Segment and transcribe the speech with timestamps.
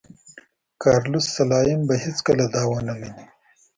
[0.83, 3.23] کارلوس سلایم به هېڅکله دا ونه مني.